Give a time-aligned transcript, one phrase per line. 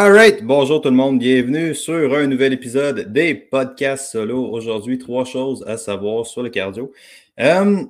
[0.00, 4.48] Alright, bonjour tout le monde, bienvenue sur un nouvel épisode des podcasts solo.
[4.52, 6.92] Aujourd'hui, trois choses à savoir sur le cardio.
[7.40, 7.82] Euh,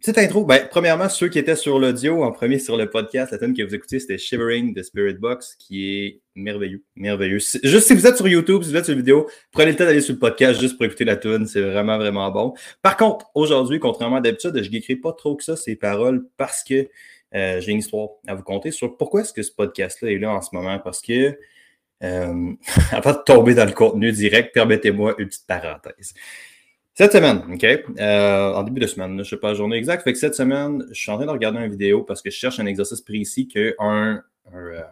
[0.00, 3.38] petite intro, ben, premièrement, ceux qui étaient sur l'audio, en premier sur le podcast, la
[3.38, 7.38] tune que vous écoutez, c'était Shivering de Spirit Box, qui est merveilleux, merveilleux.
[7.38, 10.00] Juste si vous êtes sur YouTube, si vous êtes sur vidéo, prenez le temps d'aller
[10.00, 12.54] sur le podcast juste pour écouter la tune, c'est vraiment, vraiment bon.
[12.82, 16.64] Par contre, aujourd'hui, contrairement à d'habitude, je n'écris pas trop que ça, ces paroles, parce
[16.64, 16.88] que
[17.34, 20.32] euh, j'ai une histoire à vous conter sur pourquoi est-ce que ce podcast-là est là
[20.32, 20.78] en ce moment.
[20.78, 21.38] Parce que,
[22.02, 22.52] euh,
[22.92, 26.14] avant de tomber dans le contenu direct, permettez-moi une petite parenthèse.
[26.94, 30.02] Cette semaine, OK, euh, en début de semaine, je ne sais pas la journée exacte,
[30.02, 32.36] fait que cette semaine, je suis en train de regarder une vidéo parce que je
[32.36, 34.22] cherche un exercice précis qu'un un,
[34.54, 34.82] euh,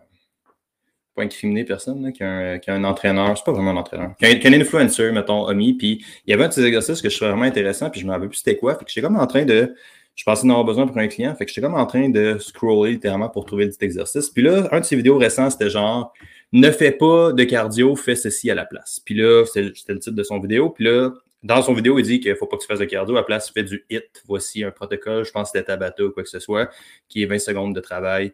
[1.14, 4.60] pas incriminé personne, qui, a un, entraîneur, c'est pas vraiment un entraîneur, qui a, un
[4.60, 7.32] influencer, mettons, a mis, puis il y avait un de ces exercices que je trouvais
[7.32, 9.44] vraiment intéressant, puis je me rappelle plus c'était quoi, fait que j'étais comme en train
[9.44, 9.74] de
[10.20, 11.34] je pensais en avoir besoin pour un client.
[11.34, 14.28] Fait que j'étais comme en train de scroller littéralement pour trouver le petit exercice.
[14.28, 16.12] Puis là, un de ces vidéos récents, c'était genre
[16.52, 19.00] ne fais pas de cardio, fais ceci à la place.
[19.04, 20.70] Puis là, c'était le titre de son vidéo.
[20.70, 21.10] Puis là,
[21.42, 23.14] dans son vidéo, il dit qu'il ne faut pas que tu fasses de cardio.
[23.16, 24.22] À la place, fais du HIT.
[24.26, 26.70] Voici un protocole, je pense que c'était Tabata ou quoi que ce soit,
[27.08, 28.32] qui est 20 secondes de travail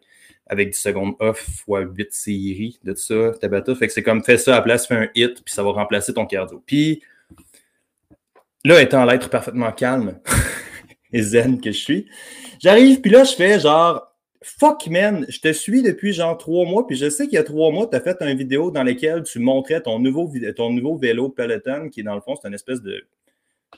[0.49, 3.75] avec 10 secondes off fois 8 séries de ça, Tabata.
[3.75, 5.71] Fait que c'est comme fais ça à la place, fais un HIT, puis ça va
[5.71, 6.63] remplacer ton cardio.
[6.65, 7.01] Puis
[8.65, 10.19] là, étant l'être parfaitement calme,
[11.13, 12.07] et zen que je suis.
[12.59, 14.07] J'arrive, puis là, je fais genre
[14.43, 17.43] Fuck man, je te suis depuis genre trois mois, puis je sais qu'il y a
[17.43, 20.27] trois mois, tu as fait une vidéo dans laquelle tu montrais ton nouveau,
[20.97, 23.03] vélo Peloton, qui dans le fond, c'est une espèce de.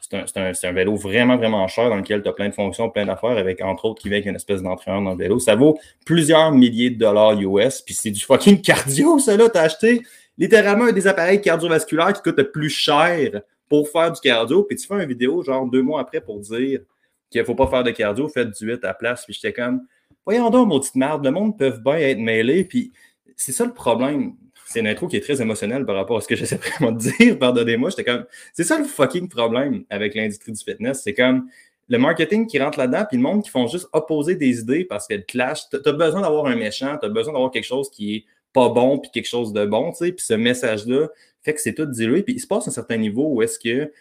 [0.01, 3.05] C'est un, un, vélo vraiment, vraiment cher dans lequel tu as plein de fonctions, plein
[3.05, 5.39] d'affaires, avec entre autres qui vient avec une espèce d'entraîneur dans le vélo.
[5.39, 9.49] Ça vaut plusieurs milliers de dollars US, puis c'est du fucking cardio, ça là.
[9.49, 10.01] Tu as acheté
[10.37, 14.77] littéralement un des appareils cardiovasculaires qui coûte le plus cher pour faire du cardio, puis
[14.77, 16.81] tu fais une vidéo genre deux mois après pour dire
[17.29, 19.25] qu'il ne faut pas faire de cardio, faites du 8 à la place.
[19.25, 19.81] Puis j'étais comme,
[20.29, 22.63] voyons donc, mon petite merde, le monde peut bien être mêlé.
[22.63, 22.91] Puis
[23.35, 24.35] c'est ça le problème.
[24.67, 26.99] C'est une intro qui est très émotionnelle par rapport à ce que j'essaie vraiment de
[26.99, 27.89] dire, pardonnez-moi.
[27.89, 31.01] J'étais comme, c'est ça le fucking problème avec l'industrie du fitness.
[31.03, 31.47] C'est comme
[31.87, 35.07] le marketing qui rentre là-dedans, puis le monde qui font juste opposer des idées parce
[35.07, 35.67] qu'elles clashent.
[35.71, 38.69] Tu as besoin d'avoir un méchant, tu as besoin d'avoir quelque chose qui est pas
[38.69, 40.11] bon, puis quelque chose de bon, tu sais.
[40.11, 41.07] Puis ce message-là
[41.41, 42.21] fait que c'est tout dilué.
[42.21, 43.91] Puis il se passe un certain niveau où est-ce que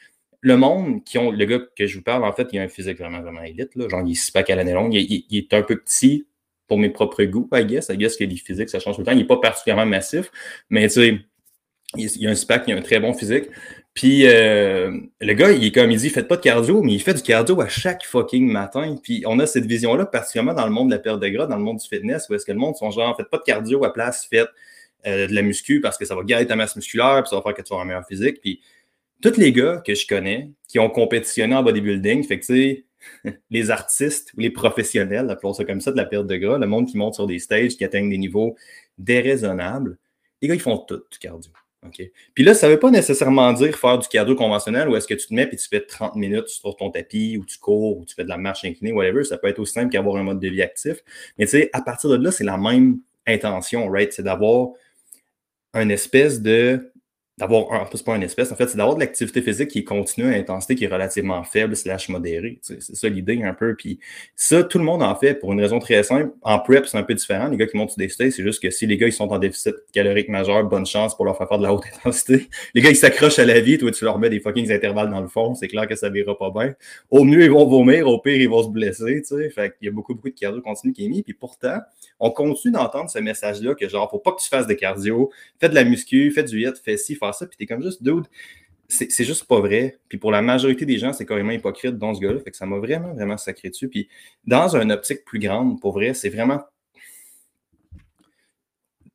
[0.40, 2.68] le monde qui ont, le gars que je vous parle, en fait, il a un
[2.68, 3.74] physique vraiment, vraiment élite.
[3.74, 3.88] Là.
[3.88, 4.94] Genre, il est six à l'année longue.
[4.94, 6.26] Il, est un peu petit
[6.68, 7.88] pour mes propres goûts, I guess.
[7.88, 9.12] I guess que les physiques, ça change tout le temps.
[9.12, 10.30] Il n'est pas particulièrement massif,
[10.70, 11.18] mais tu sais,
[11.96, 13.46] il, a un SPAC, il a un très bon physique.
[13.94, 17.00] Puis euh, le gars, il est comme il dit, faites pas de cardio, mais il
[17.00, 18.96] fait du cardio à chaque fucking matin.
[19.02, 21.56] Puis on a cette vision-là, particulièrement dans le monde de la perte de gras, dans
[21.56, 23.84] le monde du fitness, où est-ce que le monde sont genre, faites pas de cardio
[23.84, 24.50] à place, faites
[25.06, 27.42] euh, de la muscu parce que ça va garder ta masse musculaire, puis ça va
[27.42, 28.40] faire que tu vas un meilleur physique.
[28.40, 28.60] Puis
[29.22, 32.82] tous les gars que je connais qui ont compétitionné en bodybuilding, fait que
[33.50, 36.66] les artistes ou les professionnels, appelons ça comme ça, de la perte de gras, le
[36.66, 38.56] monde qui monte sur des stages, qui atteignent des niveaux
[38.98, 39.98] déraisonnables,
[40.40, 41.50] les gars, ils font tout du cardio.
[42.34, 45.14] Puis là, ça ne veut pas nécessairement dire faire du cardio conventionnel où est-ce que
[45.14, 48.04] tu te mets et tu fais 30 minutes sur ton tapis ou tu cours ou
[48.04, 49.24] tu fais de la marche inclinée, whatever.
[49.24, 50.98] Ça peut être aussi simple qu'avoir un mode de vie actif.
[51.38, 54.12] Mais tu sais, à partir de là, c'est la même intention, right?
[54.12, 54.70] C'est d'avoir
[55.74, 56.92] une espèce de
[57.38, 59.84] d'avoir un, c'est pas une espèce, en fait, c'est d'avoir de l'activité physique qui est
[59.84, 62.58] continue à intensité qui est relativement faible slash modérée.
[62.62, 63.74] C'est ça l'idée un peu.
[63.74, 64.00] Puis
[64.36, 66.32] ça, tout le monde en fait pour une raison très simple.
[66.42, 67.48] En prep, c'est un peu différent.
[67.48, 69.28] Les gars qui montent sur des stages, c'est juste que si les gars ils sont
[69.28, 72.48] en déficit calorique majeur, bonne chance pour leur faire faire de la haute intensité.
[72.74, 75.20] Les gars, ils s'accrochent à la vie, toi, tu leur mets des fucking intervalles dans
[75.20, 76.74] le fond, c'est clair que ça verra pas bien.
[77.10, 79.50] Au mieux, ils vont vomir, au pire, ils vont se blesser, tu sais.
[79.50, 81.22] Fait qu'il y a beaucoup, beaucoup de cardio continu qui est mis.
[81.22, 81.78] Puis pourtant,
[82.20, 85.68] on continue d'entendre ce message-là que genre, faut pas que tu fasses de cardio, fais
[85.68, 88.24] de la muscu, fais du hit, fais ci, fais ça, puis t'es comme juste, dude,
[88.88, 89.98] c'est juste pas vrai.
[90.08, 92.40] Puis pour la majorité des gens, c'est carrément hypocrite dans ce gars-là.
[92.40, 93.88] Fait que ça m'a vraiment, vraiment sacré dessus.
[93.88, 94.08] Puis
[94.46, 96.62] dans une optique plus grande, pour vrai, c'est vraiment.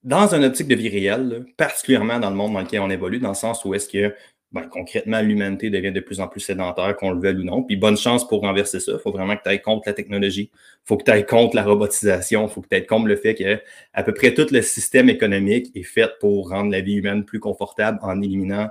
[0.03, 3.29] Dans une optique de vie réelle, particulièrement dans le monde dans lequel on évolue, dans
[3.29, 4.13] le sens où est-ce que
[4.53, 7.63] ben, concrètement, l'humanité devient de plus en plus sédentaire, qu'on le veuille ou non.
[7.63, 8.91] Puis bonne chance pour renverser ça.
[8.93, 10.51] Il faut vraiment que tu ailles contre la technologie.
[10.53, 12.47] Il faut que tu ailles contre la robotisation.
[12.47, 13.59] Il faut que tu ailles contre le fait que
[13.93, 17.39] à peu près tout le système économique est fait pour rendre la vie humaine plus
[17.39, 18.69] confortable en éliminant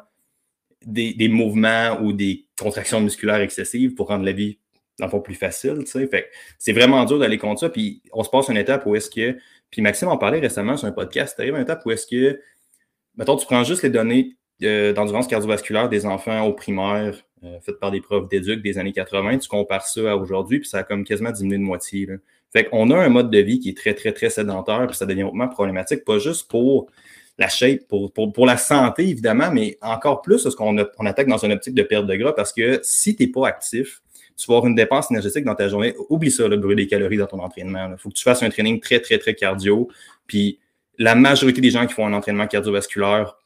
[0.87, 4.59] des, mouvements ou des contractions musculaires excessives pour rendre la vie,
[5.01, 5.85] dans le plus facile.
[6.59, 7.71] C'est vraiment dur d'aller contre ça.
[7.71, 9.37] Puis on se passe une étape où est-ce que.
[9.71, 11.35] Puis Maxime en parlait récemment sur un podcast.
[11.35, 12.41] Tu arrives à une étape où est-ce que.
[13.17, 14.37] Mettons, tu prends juste les données
[14.95, 19.39] d'endurance cardiovasculaire des enfants au primaire, euh, faites par des profs d'éduc des années 80,
[19.39, 22.09] tu compares ça à aujourd'hui, puis ça a comme quasiment diminué de moitié.
[22.53, 25.07] Fait qu'on a un mode de vie qui est très, très, très sédentaire, puis ça
[25.07, 26.89] devient hautement problématique, pas juste pour
[27.39, 31.39] la shape, pour, pour, la santé, évidemment, mais encore plus parce qu'on on attaque dans
[31.45, 34.03] une optique de perte de gras, parce que si tu n'es pas actif,
[34.37, 35.95] tu vas avoir une dépense énergétique dans ta journée.
[36.09, 37.91] Oublie ça, le brûler des calories dans ton entraînement.
[37.91, 39.89] Il faut que tu fasses un training très, très, très cardio.
[40.27, 40.59] Puis
[40.99, 43.37] la majorité des gens qui font un entraînement cardiovasculaire,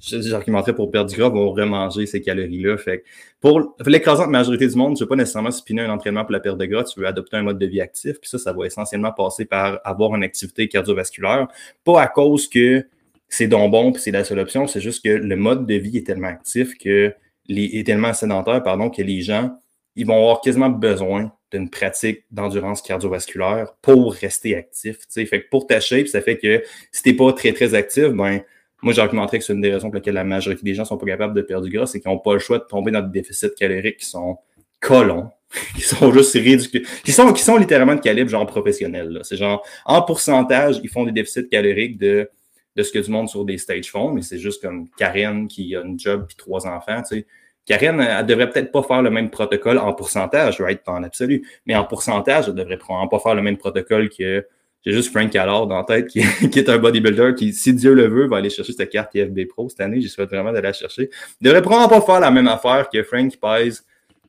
[0.00, 2.76] j'argumenterais pour perdre du gras, vont remanger ces calories-là.
[2.76, 3.04] Fait
[3.40, 6.40] pour l'écrasante majorité du monde, tu ne veux pas nécessairement spinner un entraînement pour la
[6.40, 8.20] perte de gras, tu veux adopter un mode de vie actif.
[8.20, 11.48] Puis ça, ça va essentiellement passer par avoir une activité cardiovasculaire.
[11.84, 12.84] Pas à cause que
[13.28, 15.98] c'est donc bon puis c'est la seule option, c'est juste que le mode de vie
[15.98, 17.12] est tellement actif que
[17.46, 19.50] les, est tellement sédentaire, pardon, que les gens,
[19.96, 24.98] ils vont avoir quasiment besoin d'une pratique d'endurance cardiovasculaire pour rester actif.
[25.10, 26.62] Fait que pour ta shape, ça fait que
[26.92, 28.42] si tu n'es pas très, très actif, ben,
[28.82, 31.06] moi, j'argumenterais que c'est une des raisons pour lesquelles la majorité des gens sont pas
[31.06, 33.20] capables de perdre du gras, c'est qu'ils n'ont pas le choix de tomber dans des
[33.20, 34.38] déficits caloriques qui sont
[34.80, 35.30] colons,
[35.74, 39.20] qui sont juste ridicules, qui sont, qui sont littéralement de calibre genre professionnel.
[39.24, 42.30] C'est genre, en pourcentage, ils font des déficits caloriques de,
[42.76, 45.74] de ce que du monde sur des stages font, mais c'est juste comme Karen qui
[45.74, 47.26] a une job puis trois enfants, tu sais.
[47.66, 51.74] Karen, elle devrait peut-être pas faire le même protocole en pourcentage, right, en absolu, mais
[51.74, 54.46] en pourcentage, elle devrait probablement pas faire le même protocole que
[54.84, 58.26] j'ai juste Frank Allard la tête, qui, est un bodybuilder qui, si Dieu le veut,
[58.26, 60.00] va aller chercher cette carte IFB Pro cette année.
[60.00, 61.10] J'espère vraiment d'aller la chercher.
[61.40, 63.84] Il devrait probablement pas faire la même affaire que Frank qui pèse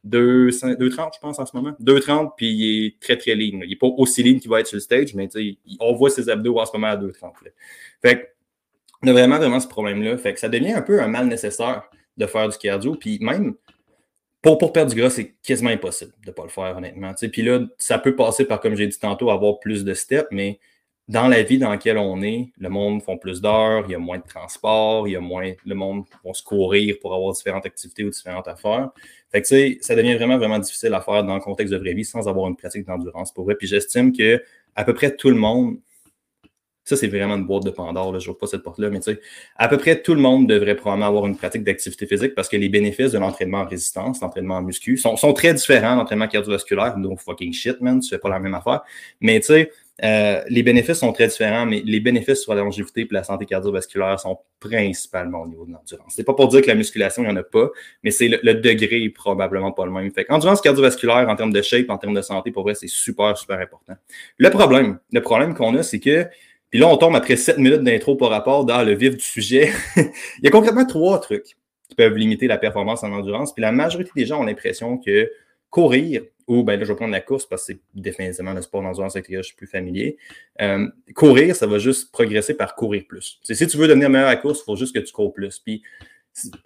[0.08, 1.76] 2,30, je pense, en ce moment.
[1.82, 3.62] 2,30, puis il est très, très lean.
[3.64, 5.30] Il n'est pas aussi lean qu'il va être sur le stage, mais
[5.80, 7.32] on voit ses abdos en ce moment à 2,30.
[8.02, 8.34] Fait
[9.02, 10.18] on a vraiment, vraiment ce problème-là.
[10.18, 11.84] Fait que ça devient un peu un mal nécessaire
[12.18, 12.96] de faire du cardio.
[12.96, 13.56] Puis même,
[14.42, 17.14] pour, pour perdre du gras, c'est quasiment impossible de ne pas le faire, honnêtement.
[17.14, 20.60] Puis là, ça peut passer par, comme j'ai dit tantôt, avoir plus de steps, mais
[21.10, 24.00] dans la vie dans laquelle on est, le monde font plus d'heures, il y a
[24.00, 27.66] moins de transport, il y a moins, le monde va se courir pour avoir différentes
[27.66, 28.92] activités ou différentes affaires.
[29.32, 29.48] Fait que,
[29.84, 32.48] ça devient vraiment, vraiment difficile à faire dans le contexte de vraie vie sans avoir
[32.48, 33.56] une pratique d'endurance pour vrai.
[33.56, 34.42] Puis j'estime que
[34.76, 35.78] à peu près tout le monde
[36.90, 38.20] ça, c'est vraiment une boîte de Pandore.
[38.20, 39.20] Je ne pas cette porte-là, mais tu sais,
[39.56, 42.58] à peu près tout le monde devrait probablement avoir une pratique d'activité physique parce que
[42.58, 46.98] les bénéfices de l'entraînement en résistance, l'entraînement en muscu, sont, sont très différents l'entraînement cardiovasculaire.
[46.98, 48.82] Donc, fucking shit, man, tu fais pas la même affaire.
[49.22, 49.72] Mais tu sais,
[50.04, 53.46] euh, les bénéfices sont très différents, mais les bénéfices sur la longévité et la santé
[53.46, 56.14] cardiovasculaire sont principalement au niveau de l'endurance.
[56.16, 57.70] C'est pas pour dire que la musculation, il n'y en a pas,
[58.04, 60.10] mais c'est le, degré est probablement pas le même.
[60.12, 63.38] Fait endurance cardiovasculaire en termes de shape, en termes de santé, pour vrai, c'est super,
[63.38, 63.96] super important.
[64.38, 66.28] Le problème, le problème qu'on a, c'est que
[66.70, 69.72] puis là, on tombe après 7 minutes d'intro par rapport dans le vif du sujet.
[69.96, 71.58] Il y a concrètement trois trucs
[71.88, 73.54] qui peuvent limiter la performance en endurance.
[73.54, 75.32] Puis la majorité des gens ont l'impression que
[75.72, 78.84] courir, ou ben là, je vais prendre la course parce que c'est définitivement le sport
[78.84, 80.18] d'endurance avec lequel je suis plus familier.
[80.62, 83.40] Euh, courir, ça va juste progresser par courir plus.
[83.44, 85.60] si tu veux devenir meilleur à la course, il faut juste que tu cours plus.
[85.60, 85.82] Puis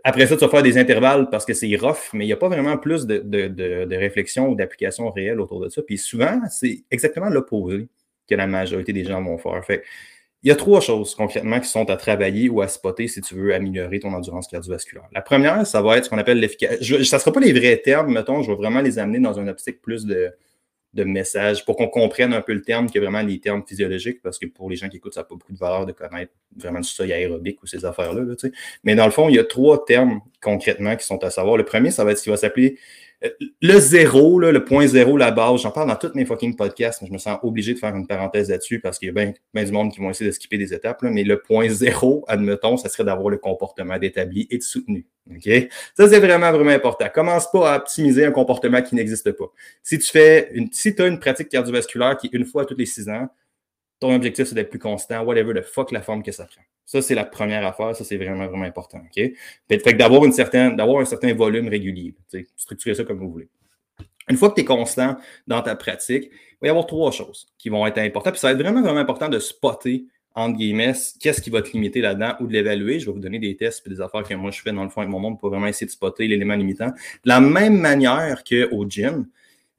[0.04, 2.38] après ça, tu vas faire des intervalles parce que c'est rough, mais il n'y a
[2.38, 5.82] pas vraiment plus de, de, de réflexion ou d'application réelle autour de ça.
[5.82, 7.88] Puis souvent, c'est exactement l'opposé
[8.28, 9.62] que la majorité des gens vont faire.
[10.44, 13.36] Il y a trois choses concrètement qui sont à travailler ou à spotter si tu
[13.36, 15.06] veux améliorer ton endurance cardiovasculaire.
[15.14, 17.04] La première, ça va être ce qu'on appelle l'efficacité.
[17.06, 19.48] Ça ne sera pas les vrais termes, mettons, je vais vraiment les amener dans un
[19.48, 20.34] optique plus de,
[20.94, 24.38] de messages pour qu'on comprenne un peu le terme que vraiment les termes physiologiques, parce
[24.38, 26.82] que pour les gens qui écoutent, ça n'a pas beaucoup de valeur de connaître vraiment
[26.82, 28.24] tout ça aérobique ou ces affaires-là.
[28.84, 31.58] Mais dans le fond, il y a trois termes concrètement qui sont à savoir.
[31.58, 32.78] Le premier, ça va être ce qui va s'appeler
[33.62, 37.08] le zéro, le point zéro, la base, j'en parle dans tous mes fucking podcasts, mais
[37.08, 39.34] je me sens obligé de faire une parenthèse là-dessus parce qu'il y a bien,
[39.64, 41.02] du monde qui vont essayer de skipper des étapes.
[41.04, 45.06] mais le point zéro, admettons, ça serait d'avoir le comportement d'établi et de soutenu.
[45.96, 47.06] Ça, c'est vraiment, vraiment important.
[47.14, 49.46] Commence pas à optimiser un comportement qui n'existe pas.
[49.82, 52.76] Si tu fais une, si tu as une pratique cardiovasculaire qui est une fois tous
[52.76, 53.30] les six ans,
[54.04, 56.62] ton objectif, c'est d'être plus constant, whatever the fuck la forme que ça prend.
[56.86, 57.96] Ça, c'est la première affaire.
[57.96, 59.02] Ça, c'est vraiment, vraiment important.
[59.16, 59.34] Fait,
[59.70, 62.14] que d'avoir une certaine, d'avoir un certain volume régulier.
[62.58, 63.48] Structurer ça comme vous voulez.
[64.30, 65.16] Une fois que tu es constant
[65.48, 68.34] dans ta pratique, il va y avoir trois choses qui vont être importantes.
[68.34, 70.06] Puis ça va être vraiment, vraiment important de spotter,
[70.36, 73.00] entre guillemets, qu'est-ce qui va te limiter là-dedans ou de l'évaluer.
[73.00, 74.90] Je vais vous donner des tests et des affaires que moi je fais dans le
[74.90, 76.88] fond avec mon monde pour vraiment essayer de spotter l'élément limitant.
[76.88, 79.28] De la même manière qu'au gym,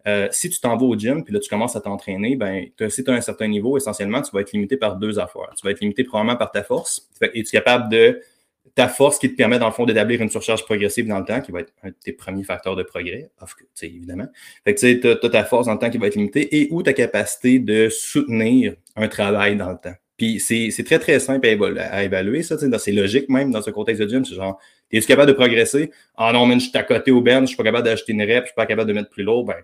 [0.06, 3.04] euh, si tu t'en vas au gym, puis là, tu commences à t'entraîner, ben, si
[3.04, 5.52] tu as un certain niveau, essentiellement, tu vas être limité par deux affaires.
[5.56, 7.08] Tu vas être limité probablement par ta force.
[7.22, 8.20] Et tu es capable de
[8.74, 11.40] ta force qui te permet, dans le fond, d'établir une surcharge progressive dans le temps,
[11.40, 13.30] qui va être un de tes premiers facteurs de progrès,
[13.82, 14.26] évidemment.
[14.64, 16.82] Fait que tu as, ta force dans le temps qui va être limitée et ou
[16.82, 19.94] ta capacité de soutenir un travail dans le temps.
[20.16, 22.56] Puis c'est très, très simple à, évaluer, ça.
[22.78, 24.24] C'est logique même dans ce contexte de gym.
[24.24, 24.60] C'est genre,
[24.92, 25.90] es-tu capable de progresser?
[26.16, 28.22] Ah non, mais je suis à côté au bench, je suis pas capable d'acheter une
[28.22, 29.44] rep, je suis pas capable de mettre plus lourd.
[29.44, 29.56] Ben,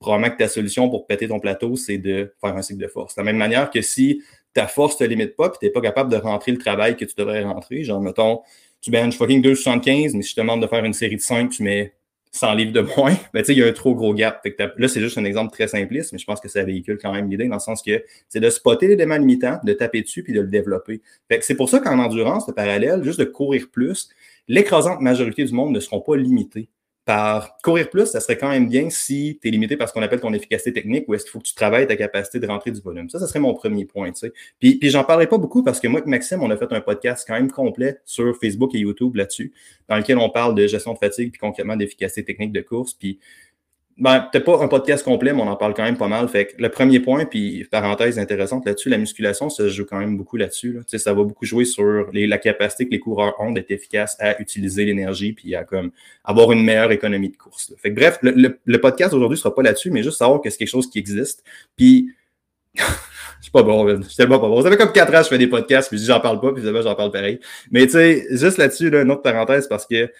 [0.00, 3.14] probablement que ta solution pour péter ton plateau, c'est de faire un cycle de force.
[3.14, 4.22] De la même manière que si
[4.54, 6.96] ta force ne te limite pas et tu n'es pas capable de rentrer le travail
[6.96, 8.40] que tu devrais rentrer, genre, mettons,
[8.80, 11.50] tu benches fucking 2,75, mais si je te demande de faire une série de 5,
[11.50, 11.92] tu mets
[12.32, 14.42] 100 livres de moins, ben, tu sais, il y a un trop gros gap.
[14.78, 17.28] là, c'est juste un exemple très simpliste, mais je pense que ça véhicule quand même
[17.28, 20.40] l'idée dans le sens que c'est de spotter l'élément limitant, de taper dessus puis de
[20.40, 21.02] le développer.
[21.40, 24.08] c'est pour ça qu'en endurance, le parallèle, juste de courir plus,
[24.48, 26.70] l'écrasante majorité du monde ne seront pas limités
[27.04, 30.02] par courir plus, ça serait quand même bien si tu es limité par ce qu'on
[30.02, 32.70] appelle ton efficacité technique ou est-ce qu'il faut que tu travailles ta capacité de rentrer
[32.70, 33.08] du volume.
[33.08, 34.12] Ça, ça serait mon premier point.
[34.58, 36.80] Puis, puis j'en parlerai pas beaucoup parce que moi et Maxime, on a fait un
[36.80, 39.52] podcast quand même complet sur Facebook et YouTube là-dessus,
[39.88, 42.94] dans lequel on parle de gestion de fatigue puis concrètement d'efficacité technique de course.
[42.94, 43.18] Puis
[44.00, 46.26] ben, peut-être pas un podcast complet, mais on en parle quand même pas mal.
[46.26, 50.16] Fait que le premier point, puis parenthèse intéressante là-dessus, la musculation, ça joue quand même
[50.16, 50.72] beaucoup là-dessus.
[50.72, 50.98] Là.
[50.98, 54.40] Ça va beaucoup jouer sur les, la capacité que les coureurs ont d'être efficaces à
[54.40, 55.90] utiliser l'énergie puis à comme
[56.24, 57.74] avoir une meilleure économie de course.
[57.76, 60.56] Fait que bref, le, le, podcast aujourd'hui sera pas là-dessus, mais juste savoir que c'est
[60.56, 61.44] quelque chose qui existe.
[61.76, 62.08] Puis
[62.74, 62.82] je
[63.42, 64.62] suis pas bon, je suis tellement pas bon.
[64.62, 66.62] Ça fait comme quatre ans que je fais des podcasts, puis j'en parle pas, puis
[66.64, 67.38] j'en parle pareil.
[67.70, 70.10] Mais tu sais, juste là-dessus, là, une autre parenthèse, parce que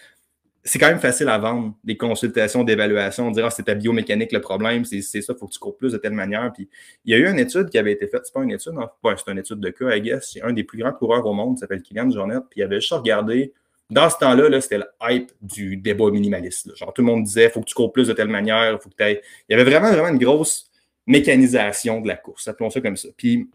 [0.63, 4.41] c'est quand même facile à vendre des consultations d'évaluation, dire ah, c'est ta biomécanique le
[4.41, 6.51] problème, c'est ça, il faut que tu cours plus de telle manière.
[6.53, 6.69] Puis
[7.05, 9.31] il y a eu une étude qui avait été faite, c'est pas une étude, c'est
[9.31, 10.31] une étude de cas, I guess.
[10.33, 12.93] C'est un des plus grands coureurs au monde, s'appelle Kylian Jornet, puis il avait juste
[12.93, 13.53] regardé.
[13.89, 16.73] Dans ce temps-là, -là, c'était le hype du débat minimaliste.
[16.77, 18.95] Genre, tout le monde disait faut que tu cours plus de telle manière, faut que
[18.95, 20.71] tu Il y avait vraiment, vraiment une grosse
[21.07, 23.09] mécanisation de la course, appelons ça comme ça.
[23.17, 23.49] Puis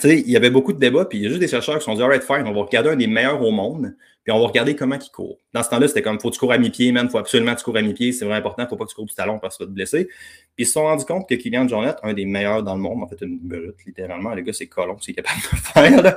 [0.00, 1.80] sais, il y avait beaucoup de débats, puis il y a juste des chercheurs qui
[1.80, 4.40] se sont dit, alright, fine, on va regarder un des meilleurs au monde, puis on
[4.40, 5.38] va regarder comment il court.
[5.52, 7.58] Dans ce temps-là, c'était comme, faut que tu cours à mi-pied, même, faut absolument que
[7.58, 9.56] tu cours à mi-pied, c'est vraiment important, faut pas que tu cours du talon parce
[9.56, 10.06] que tu vas te blesser.
[10.06, 13.02] Puis ils se sont rendus compte que Kylian Jornet, un des meilleurs dans le monde,
[13.02, 16.16] en fait, une brute, littéralement, le gars, c'est colon, c'est capable de faire,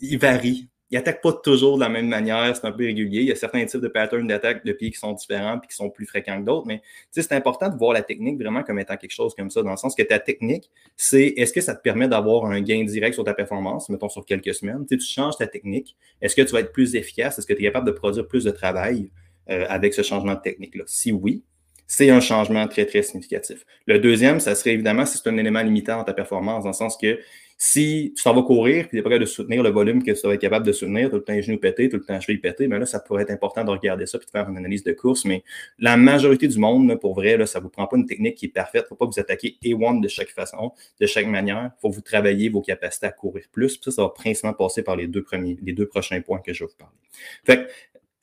[0.00, 3.22] il varie il attaque pas toujours de la même manière, c'est un peu irrégulier.
[3.22, 5.74] Il y a certains types de patterns d'attaque de pied qui sont différents et qui
[5.74, 8.96] sont plus fréquents que d'autres, mais c'est important de voir la technique vraiment comme étant
[8.96, 11.82] quelque chose comme ça, dans le sens que ta technique, c'est est-ce que ça te
[11.82, 14.86] permet d'avoir un gain direct sur ta performance, mettons sur quelques semaines?
[14.88, 17.64] tu changes ta technique, est-ce que tu vas être plus efficace, est-ce que tu es
[17.64, 19.10] capable de produire plus de travail
[19.50, 20.84] euh, avec ce changement de technique-là?
[20.86, 21.42] Si oui,
[21.88, 23.66] c'est un changement très, très significatif.
[23.86, 26.74] Le deuxième, ça serait évidemment si c'est un élément limitant dans ta performance, dans le
[26.74, 27.18] sens que
[27.56, 30.34] si tu t'en vas courir, puis tu capable de soutenir le volume que tu vas
[30.34, 32.78] être capable de soutenir, tout le temps genou pété, tout le temps cheville pété, mais
[32.78, 35.24] là, ça pourrait être important de regarder ça puis de faire une analyse de course.
[35.24, 35.44] Mais
[35.78, 38.46] la majorité du monde, pour vrai, là, ça ne vous prend pas une technique qui
[38.46, 38.82] est parfaite.
[38.82, 41.70] Il ne faut pas vous attaquer A1 de chaque façon, de chaque manière.
[41.76, 43.76] Il faut vous travailler vos capacités à courir plus.
[43.76, 46.52] Puis ça, ça va principalement passer par les deux premiers, les deux prochains points que
[46.52, 46.96] je vais vous parler.
[47.44, 47.68] Fait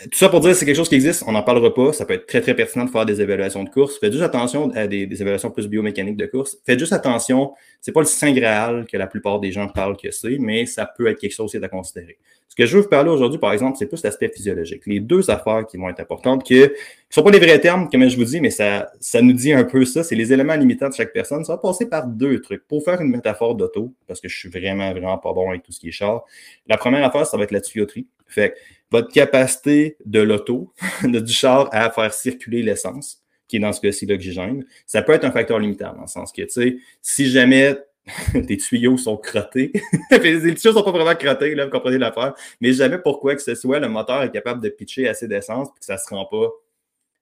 [0.09, 1.93] tout ça pour dire c'est quelque chose qui existe, on n'en parlera pas.
[1.93, 3.99] Ça peut être très, très pertinent de faire des évaluations de course.
[3.99, 6.57] Faites juste attention à des, évaluations plus biomécaniques de course.
[6.65, 10.11] Faites juste attention, c'est pas le Saint Graal que la plupart des gens parlent que
[10.11, 12.17] c'est, mais ça peut être quelque chose qui est à considérer.
[12.51, 14.85] Ce que je veux vous parler aujourd'hui, par exemple, c'est plus l'aspect physiologique.
[14.85, 16.67] Les deux affaires qui vont être importantes, qui ne
[17.09, 19.63] sont pas des vrais termes, comme je vous dis, mais ça, ça nous dit un
[19.63, 20.03] peu ça.
[20.03, 21.45] C'est les éléments limitants de chaque personne.
[21.45, 22.67] Ça va passer par deux trucs.
[22.67, 25.71] Pour faire une métaphore d'auto, parce que je suis vraiment, vraiment pas bon avec tout
[25.71, 26.25] ce qui est char.
[26.67, 28.07] La première affaire, ça va être la tuyauterie.
[28.27, 28.53] Fait
[28.91, 34.05] votre capacité de l'auto, du char à faire circuler l'essence, qui est dans ce cas-ci
[34.05, 37.77] l'oxygène, ça peut être un facteur limitant, dans le sens que, tu sais, si jamais
[38.47, 39.71] tes tuyaux sont crottés.
[40.11, 42.33] les tuyaux sont pas vraiment crottés, là, vous comprenez l'affaire.
[42.59, 45.79] Mais jamais pourquoi que ce soit, le moteur est capable de pitcher assez d'essence puis
[45.79, 46.49] que ça se rend pas.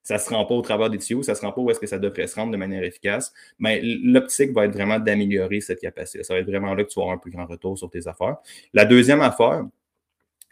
[0.02, 1.86] Ça se rend pas au travers des tuyaux, ça se rend pas où est-ce que
[1.86, 3.34] ça devrait se rendre de manière efficace.
[3.58, 6.24] Mais l'optique va être vraiment d'améliorer cette capacité.
[6.24, 8.36] Ça va être vraiment là que tu avoir un plus grand retour sur tes affaires.
[8.72, 9.64] La deuxième affaire,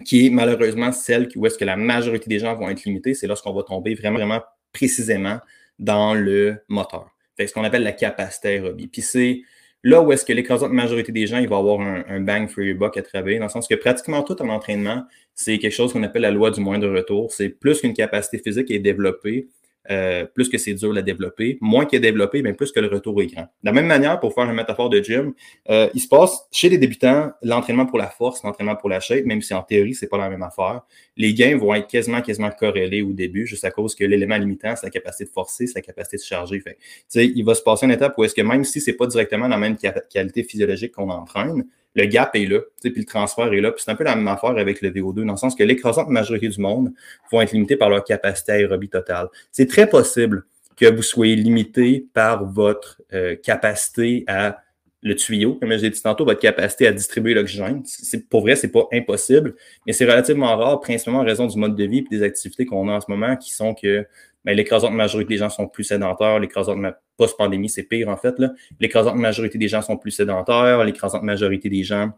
[0.04, 3.26] qui est malheureusement celle où est-ce que la majorité des gens vont être limités, c'est
[3.26, 5.40] lorsqu'on va tomber vraiment, vraiment précisément
[5.78, 7.10] dans le moteur.
[7.36, 8.88] C'est ce qu'on appelle la capacité aérobie.
[8.88, 9.42] Puis c'est
[9.84, 12.76] Là où est-ce que l'écrasante majorité des gens, ils vont avoir un, bang for your
[12.76, 16.02] buck à travailler, dans le sens que pratiquement tout en entraînement, c'est quelque chose qu'on
[16.02, 17.32] appelle la loi du moindre retour.
[17.32, 19.48] C'est plus qu'une capacité physique est développée,
[19.90, 21.58] euh, plus que c'est dur à développer.
[21.60, 23.42] Moins qu'il est développé, bien plus que le retour est grand.
[23.42, 25.32] De la même manière, pour faire une métaphore de gym,
[25.70, 29.24] euh, il se passe chez les débutants l'entraînement pour la force, l'entraînement pour la shape,
[29.24, 30.82] même si en théorie, c'est pas la même affaire.
[31.16, 34.74] Les gains vont être quasiment, quasiment corrélés au début, juste à cause que l'élément limitant,
[34.76, 36.60] c'est la capacité de forcer, c'est la capacité de charger.
[36.60, 36.78] Fait,
[37.14, 39.56] il va se passer une étape où est-ce que même si c'est pas directement la
[39.56, 39.76] même
[40.10, 41.64] qualité physiologique qu'on entraîne,
[41.94, 43.72] le gap est là, puis le transfert est là.
[43.72, 46.08] Puis c'est un peu la même affaire avec le VO2, dans le sens que l'écrasante
[46.08, 46.92] majorité du monde
[47.32, 49.28] vont être limités par leur capacité aérobie totale.
[49.50, 50.44] C'est très possible
[50.76, 54.58] que vous soyez limité par votre euh, capacité à
[55.00, 57.82] le tuyau, comme j'ai dit tantôt, votre capacité à distribuer l'oxygène.
[58.30, 59.54] Pour vrai, c'est pas impossible,
[59.86, 62.88] mais c'est relativement rare, principalement en raison du mode de vie et des activités qu'on
[62.88, 64.06] a en ce moment qui sont que
[64.44, 66.78] ben, l'écrasante majorité des gens sont plus sédentaires, l'écrasante
[67.16, 68.34] post-pandémie, c'est pire en fait.
[68.80, 72.10] L'écrasante majorité des gens sont plus sédentaires, l'écrasante majorité des gens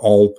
[0.00, 0.34] ont,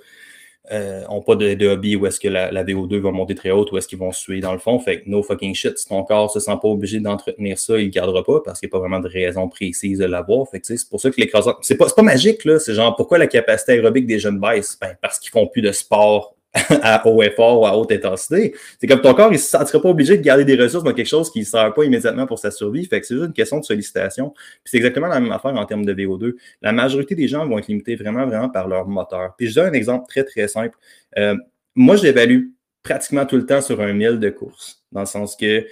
[0.72, 3.78] euh, ont pas de, hobby où est-ce que la, VO2 va monter très haute, où
[3.78, 4.78] est-ce qu'ils vont suer dans le fond.
[4.80, 7.86] Fait que no fucking shit, si ton corps se sent pas obligé d'entretenir ça, il
[7.86, 10.48] le gardera pas parce qu'il n'y a pas vraiment de raison précise de l'avoir.
[10.48, 11.58] Fait que c'est pour ça que l'écrasante.
[11.62, 12.58] C'est pas, pas magique, là.
[12.58, 14.76] C'est genre pourquoi la capacité aérobique des jeunes baisse?
[14.80, 16.34] Ben, parce qu'ils font plus de sport
[16.82, 18.54] à haut effort ou à haute intensité.
[18.80, 20.92] C'est comme ton corps, il ne se sentirait pas obligé de garder des ressources dans
[20.92, 22.84] quelque chose qui ne sert pas immédiatement pour sa survie.
[22.86, 24.30] Fait que c'est juste une question de sollicitation.
[24.30, 26.34] Puis c'est exactement la même affaire en termes de VO2.
[26.62, 29.34] La majorité des gens vont être limités vraiment, vraiment par leur moteur.
[29.36, 30.76] Puis je donne un exemple très, très simple.
[31.18, 31.36] Euh,
[31.76, 32.48] moi, je l'évalue
[32.82, 34.82] pratiquement tout le temps sur un mille de course.
[34.90, 35.64] Dans le sens que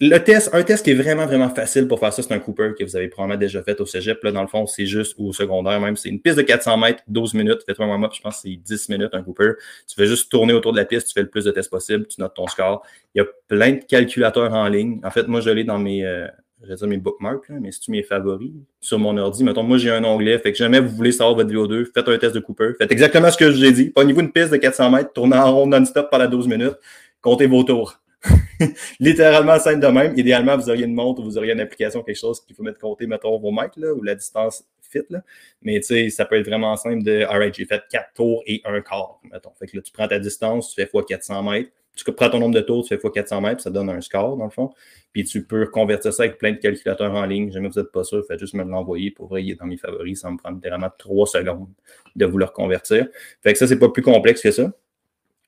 [0.00, 2.72] le test, un test qui est vraiment, vraiment facile pour faire ça, c'est un Cooper
[2.76, 4.22] que vous avez probablement déjà fait au cégep.
[4.24, 5.96] Là, dans le fond, c'est juste au secondaire même.
[5.96, 7.60] C'est une piste de 400 mètres, 12 minutes.
[7.64, 9.52] Fais-toi un warm-up, je pense que c'est 10 minutes un Cooper.
[9.88, 12.08] Tu fais juste tourner autour de la piste, tu fais le plus de tests possible,
[12.08, 12.84] tu notes ton score.
[13.14, 15.00] Il y a plein de calculateurs en ligne.
[15.04, 16.26] En fait, moi, je l'ai dans mes, euh,
[16.60, 18.50] dire mes bookmarks, mais c'est mes favoris?
[18.80, 19.44] Sur mon ordi.
[19.44, 20.40] Mettons, moi, j'ai un onglet.
[20.40, 22.72] Fait que jamais vous voulez savoir votre VO2, faites un test de Cooper.
[22.78, 23.90] Faites exactement ce que je vous ai dit.
[23.90, 26.76] Prenez-vous une piste de 400 mètres, tournez en rond non-stop pendant 12 minutes,
[27.20, 28.00] comptez vos tours.
[29.00, 30.16] littéralement simple de même.
[30.16, 32.78] Idéalement, vous auriez une montre ou vous auriez une application, quelque chose qu'il faut mettre
[32.78, 35.04] compter, mettons, vos mètres là, ou la distance fit.
[35.10, 35.22] Là.
[35.62, 38.60] Mais tu sais, ça peut être vraiment simple de Alright, j'ai fait 4 tours et
[38.64, 39.52] un quart, mettons.
[39.58, 41.70] Fait que là, tu prends ta distance, tu fais x 400 mètres.
[41.96, 44.36] Tu prends ton nombre de tours, tu fais x 400 mètres, ça donne un score,
[44.36, 44.70] dans le fond.
[45.12, 47.52] Puis tu peux convertir ça avec plein de calculateurs en ligne.
[47.52, 49.12] Jamais vous n'êtes pas sûr, faites juste me l'envoyer.
[49.12, 50.20] Pour vrai, il est dans mes favoris.
[50.20, 51.68] Ça me prend littéralement 3 secondes
[52.16, 53.06] de vous le reconvertir.
[53.42, 54.72] Fait que ça, c'est pas plus complexe que ça.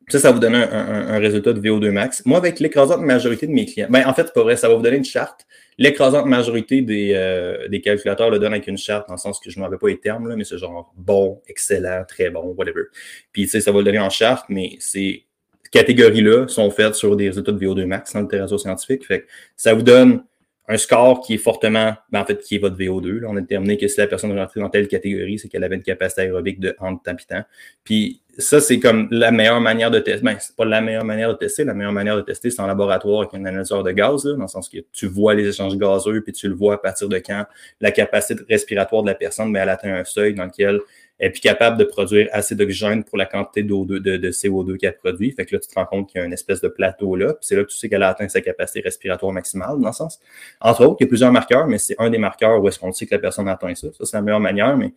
[0.08, 2.24] Ça, ça vous donne un, résultat de VO2 max.
[2.24, 4.76] Moi, avec l'écrasante majorité de mes clients, ben, en fait, c'est pas vrai, ça va
[4.76, 5.46] vous donner une charte.
[5.78, 9.50] L'écrasante majorité des, euh, des, calculateurs le donne avec une charte, dans le sens que
[9.50, 12.84] je ne m'avais pas les termes, là, mais c'est genre bon, excellent, très bon, whatever.
[13.32, 15.24] Puis, tu sais, ça va le donner en charte, mais ces
[15.72, 19.04] catégories-là sont faites sur des résultats de VO2 max dans le littérature scientifique.
[19.04, 20.22] Fait que ça vous donne
[20.68, 23.20] un score qui est fortement, ben en fait, qui est votre VO2.
[23.20, 23.28] Là.
[23.30, 25.76] On a déterminé que si la personne est rentrée dans telle catégorie, c'est qu'elle avait
[25.76, 27.42] une capacité aérobique de entre temps.
[27.84, 30.24] Puis ça, c'est comme la meilleure manière de tester.
[30.24, 31.64] Ben, c'est pas la meilleure manière de tester.
[31.64, 34.42] La meilleure manière de tester, c'est en laboratoire avec un analyseur de gaz, là, dans
[34.42, 37.18] le sens que tu vois les échanges gazeux, puis tu le vois à partir de
[37.18, 37.44] quand
[37.80, 40.80] la capacité respiratoire de la personne, ben, elle atteint un seuil dans lequel
[41.18, 44.96] elle est plus capable de produire assez d'oxygène pour la quantité de, de, CO2 qu'elle
[44.96, 45.32] produit.
[45.32, 47.32] Fait que là, tu te rends compte qu'il y a une espèce de plateau là.
[47.32, 49.92] Puis c'est là que tu sais qu'elle a atteint sa capacité respiratoire maximale, dans le
[49.94, 50.20] sens.
[50.60, 52.92] Entre autres, il y a plusieurs marqueurs, mais c'est un des marqueurs où est-ce qu'on
[52.92, 53.88] sait que la personne atteint ça.
[53.96, 54.92] Ça, c'est la meilleure manière, mais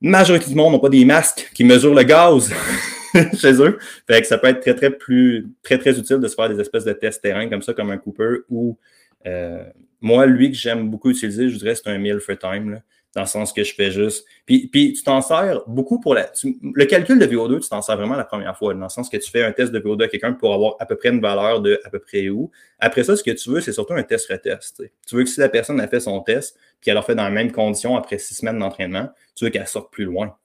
[0.00, 2.52] majorité du monde n'a pas des masques qui mesurent le gaz
[3.38, 3.78] chez eux.
[4.06, 6.60] Fait que ça peut être très, très plus, très, très utile de se faire des
[6.60, 8.76] espèces de tests terrain comme ça, comme un Cooper ou
[9.26, 9.64] euh,
[10.00, 12.70] moi, lui que j'aime beaucoup utiliser, je dirais, c'est un meal for time.
[12.70, 12.82] Là
[13.16, 14.26] dans le sens que je fais juste.
[14.44, 16.30] Puis, puis tu t'en sers beaucoup pour la.
[16.44, 19.16] le calcul de VO2, tu t'en sers vraiment la première fois, dans le sens que
[19.16, 21.62] tu fais un test de VO2 à quelqu'un pour avoir à peu près une valeur
[21.62, 22.50] de à peu près où.
[22.78, 24.82] Après ça, ce que tu veux, c'est surtout un test-retest.
[25.08, 27.26] Tu veux que si la personne a fait son test, puis elle a fait dans
[27.26, 30.36] les mêmes conditions après six semaines d'entraînement, tu veux qu'elle sorte plus loin.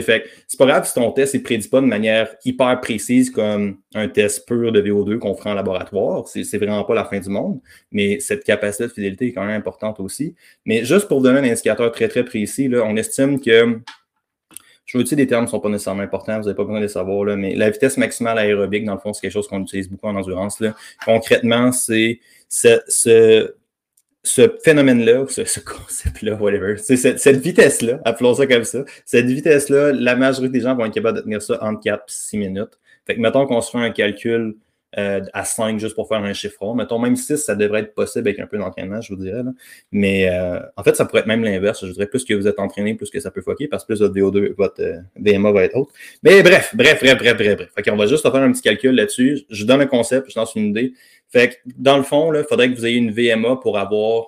[0.00, 3.78] Fait c'est pas grave si ton test ne prédit pas de manière hyper précise comme
[3.94, 6.26] un test pur de VO2 qu'on fera en laboratoire.
[6.28, 9.58] C'est vraiment pas la fin du monde, mais cette capacité de fidélité est quand même
[9.58, 10.34] importante aussi.
[10.64, 13.80] Mais juste pour donner un indicateur très, très précis, là, on estime que
[14.84, 16.78] je veux utiliser des termes qui ne sont pas nécessairement importants, vous n'avez pas besoin
[16.78, 19.48] de les savoir, là, mais la vitesse maximale aérobique, dans le fond, c'est quelque chose
[19.48, 20.60] qu'on utilise beaucoup en endurance.
[20.60, 20.74] Là.
[21.04, 23.54] Concrètement, c'est ce, ce
[24.62, 29.92] phénomène-là, ce, ce concept-là, whatever, c'est cette, cette vitesse-là, appelons ça comme ça, cette vitesse-là,
[29.92, 32.78] la majorité des gens vont être capables de tenir ça entre 4 et 6 minutes.
[33.06, 34.54] Fait que mettons qu'on se fait un calcul
[34.98, 38.28] euh, à 5 juste pour faire un chiffre Mettons même 6, ça devrait être possible
[38.28, 39.42] avec un peu d'entraînement, je vous dirais.
[39.42, 39.50] Là.
[39.90, 41.84] Mais euh, en fait, ça pourrait être même l'inverse.
[41.86, 44.02] Je dirais plus que vous êtes entraîné, plus que ça peut foquer, parce que plus
[44.02, 45.88] votre VO2, votre euh, VMA va être haute.
[46.22, 47.70] Mais bref, bref, bref, bref, bref, bref.
[47.74, 49.46] Fait qu'on va juste faire un petit calcul là-dessus.
[49.48, 50.92] Je donne un concept, je lance une idée.
[51.32, 54.26] Fait que dans le fond, il faudrait que vous ayez une VMA pour avoir.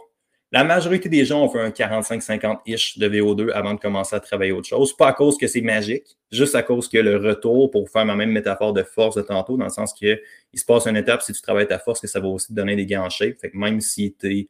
[0.52, 4.52] La majorité des gens ont fait un 45-50-ish de VO2 avant de commencer à travailler
[4.52, 4.96] autre chose.
[4.96, 8.14] Pas à cause que c'est magique, juste à cause que le retour, pour faire ma
[8.14, 10.20] même métaphore de force de tantôt, dans le sens qu'il
[10.54, 12.76] se passe une étape, si tu travailles ta force, que ça va aussi te donner
[12.76, 13.36] des gains en shape.
[13.40, 14.48] Fait que même si tu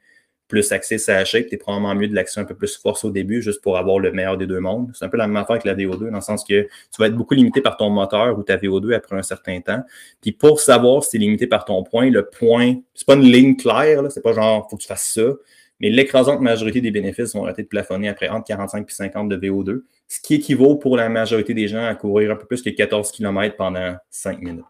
[0.55, 3.43] plus axé shape, tu es probablement mieux de l'action un peu plus force au début,
[3.43, 4.93] juste pour avoir le meilleur des deux mondes.
[4.95, 6.69] C'est un peu la même affaire avec la VO2, dans le sens que tu
[7.01, 9.83] vas être beaucoup limité par ton moteur ou ta VO2 après un certain temps.
[10.21, 13.25] Puis pour savoir si tu es limité par ton point, le point, c'est pas une
[13.25, 15.33] ligne claire, c'est pas genre faut que tu fasses ça,
[15.81, 19.37] mais l'écrasante majorité des bénéfices vont arrêter de plafonner après entre 45 et 50 de
[19.37, 22.71] VO2, ce qui équivaut pour la majorité des gens à courir un peu plus que
[22.71, 24.65] 14 km pendant 5 minutes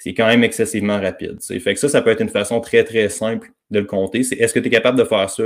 [0.00, 1.36] c'est quand même excessivement rapide.
[1.42, 4.22] Fait que ça, ça peut être une façon très, très simple de le compter.
[4.22, 5.44] C'est est-ce que tu es capable de faire ça?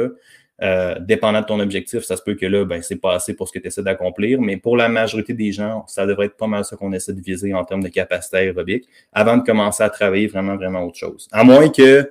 [0.63, 3.49] Euh, dépendant de ton objectif, ça se peut que là, ben, c'est pas assez pour
[3.49, 6.47] ce que tu essaies d'accomplir, mais pour la majorité des gens, ça devrait être pas
[6.47, 9.91] mal ça qu'on essaie de viser en termes de capacité aérobique avant de commencer à
[9.91, 11.29] travailler vraiment, vraiment autre chose.
[11.33, 12.09] À moins que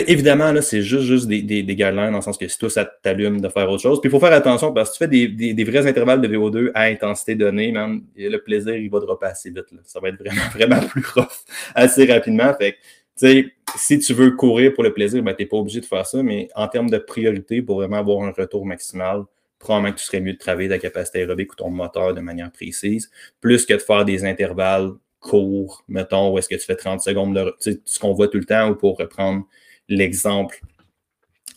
[0.00, 2.70] évidemment, là, c'est juste, juste des, des, des, guidelines dans le sens que si toi,
[2.70, 4.00] ça t'allume de faire autre chose.
[4.00, 6.28] Puis il faut faire attention parce que si tu fais des, des, vrais intervalles de
[6.28, 9.70] VO2 à intensité donnée, man, le plaisir, il va dropper assez vite.
[9.72, 9.78] Là.
[9.84, 12.52] Ça va être vraiment, vraiment plus rough assez rapidement.
[12.54, 12.82] Fait que, tu
[13.16, 16.06] sais, si tu veux courir pour le plaisir, ben, tu n'es pas obligé de faire
[16.06, 19.24] ça, mais en termes de priorité, pour vraiment avoir un retour maximal,
[19.58, 22.52] probablement que tu serais mieux de travailler ta capacité aérobique ou ton moteur de manière
[22.52, 23.10] précise,
[23.40, 27.34] plus que de faire des intervalles courts, mettons, où est-ce que tu fais 30 secondes
[27.34, 29.44] de, ce qu'on voit tout le temps, ou pour reprendre
[29.88, 30.60] l'exemple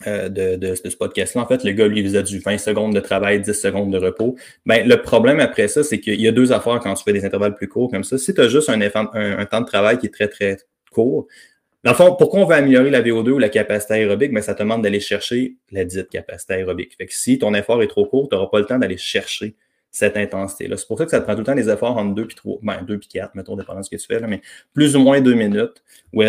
[0.06, 1.42] euh, de, ce podcast-là.
[1.42, 4.36] En fait, le gars, lui, faisait du 20 secondes de travail, 10 secondes de repos.
[4.64, 7.24] Ben, le problème après ça, c'est qu'il y a deux affaires quand tu fais des
[7.24, 8.16] intervalles plus courts comme ça.
[8.16, 10.56] Si tu as juste un, temps de travail qui est très, très
[10.92, 11.26] court,
[11.84, 14.32] dans le fond, pourquoi on veut améliorer la VO2 ou la capacité aérobique?
[14.32, 16.96] Mais ça te demande d'aller chercher la dite capacité aérobique.
[16.96, 19.54] Fait que si ton effort est trop court, tu n'auras pas le temps d'aller chercher
[19.90, 20.76] cette intensité-là.
[20.76, 22.34] C'est pour ça que ça te prend tout le temps des efforts entre 2 et
[22.34, 24.42] 3, ben 2 puis 4, mettons, dépendant de ce que tu fais, là, mais
[24.74, 25.82] plus ou moins 2 minutes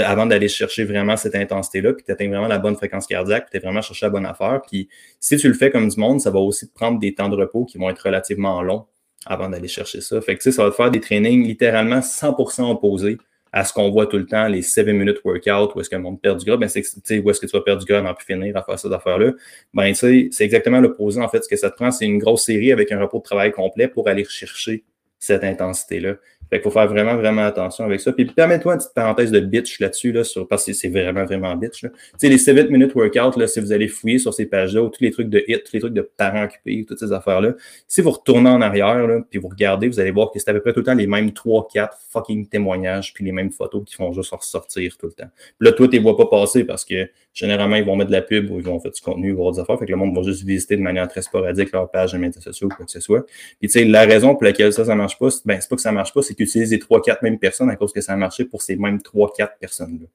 [0.05, 3.51] avant d'aller chercher vraiment cette intensité-là, puis tu atteins vraiment la bonne fréquence cardiaque, puis
[3.51, 4.62] tu es vraiment cherché la bonne affaire.
[4.67, 4.88] Puis
[5.19, 7.35] si tu le fais comme du monde, ça va aussi te prendre des temps de
[7.35, 8.85] repos qui vont être relativement longs
[9.25, 10.21] avant d'aller chercher ça.
[10.21, 13.17] Fait que tu ça va te faire des trainings littéralement 100% opposés
[13.51, 16.01] à ce qu'on voit tout le temps, les 7 minutes workout, où est-ce que le
[16.01, 18.13] monde perd du gras, ben c'est où est-ce que tu vas perdre du gras avant
[18.13, 19.33] de finir à faire cette affaire-là.
[19.73, 21.43] Ben, c'est exactement l'opposé, en fait.
[21.43, 23.88] Ce que ça te prend, c'est une grosse série avec un repos de travail complet
[23.88, 24.83] pour aller chercher
[25.17, 26.15] cette intensité-là.
[26.49, 28.12] Fait qu'il faut faire vraiment, vraiment attention avec ça.
[28.12, 31.55] Puis permets-toi une petite parenthèse de bitch là-dessus, là, sur, parce que c'est vraiment, vraiment
[31.55, 31.81] bitch.
[31.81, 35.01] Tu sais, les 7 minutes workout, là, si vous allez fouiller sur ces pages-là, tous
[35.01, 37.53] les trucs de hit, tous les trucs de parents occupés, toutes ces affaires-là,
[37.88, 40.53] si vous retournez en arrière, là, puis vous regardez, vous allez voir que c'est à
[40.53, 43.95] peu près tout le temps les mêmes 3-4 fucking témoignages, puis les mêmes photos qui
[43.95, 45.29] font juste ressortir tout le temps.
[45.59, 48.15] Puis là, toi, tu les vois pas passer parce que généralement, ils vont mettre de
[48.15, 49.77] la pub ou ils vont faire du contenu, voir des affaires.
[49.79, 52.41] Fait que le monde va juste visiter de manière très sporadique leur page de médias
[52.41, 53.25] sociaux ou quoi que ce soit.
[53.59, 55.81] Puis tu sais, la raison pour laquelle ça, ça marche pas, ben, c'est pas que
[55.81, 58.15] ça marche pas, c'est qu'ils utilisent les 3-4 mêmes personnes à cause que ça a
[58.15, 60.08] marché pour ces mêmes 3-4 personnes-là.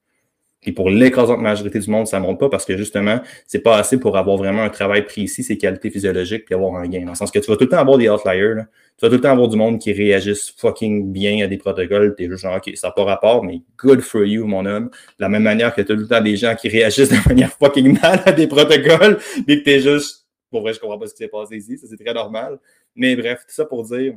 [0.66, 3.76] Et pour l'écrasante majorité du monde, ça ne monte pas parce que justement, c'est pas
[3.76, 7.04] assez pour avoir vraiment un travail précis, ses qualités physiologiques, puis avoir un gain.
[7.04, 8.54] Dans le sens que tu vas tout le temps avoir des outliers.
[8.54, 8.66] Là.
[8.96, 12.14] Tu vas tout le temps avoir du monde qui réagisse fucking bien à des protocoles.
[12.16, 14.86] Tu es juste genre, OK, ça n'a pas rapport, mais good for you, mon homme.
[14.86, 17.16] De la même manière que tu as tout le temps des gens qui réagissent de
[17.28, 20.98] manière fucking mal à des protocoles, mais que tu es juste, pour vrai, je comprends
[20.98, 21.76] pas ce qui s'est passé ici.
[21.76, 22.58] Ça, c'est très normal.
[22.96, 24.14] Mais bref, tout ça pour dire,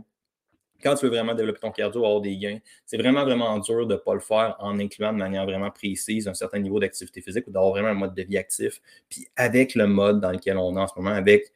[0.81, 3.93] quand tu veux vraiment développer ton cardio, avoir des gains, c'est vraiment, vraiment dur de
[3.93, 7.47] ne pas le faire en incluant de manière vraiment précise un certain niveau d'activité physique
[7.47, 8.81] ou d'avoir vraiment un mode de vie actif.
[9.09, 11.51] Puis avec le mode dans lequel on est en ce moment, avec